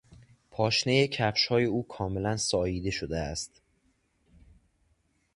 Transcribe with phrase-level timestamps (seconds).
[0.51, 3.61] پاشنهی کفشهای او کاملا ساییده شده است.